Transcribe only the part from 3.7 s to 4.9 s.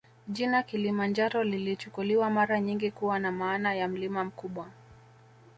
ya mlima mkubwa